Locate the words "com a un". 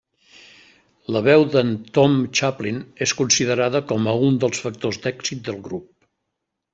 3.95-4.41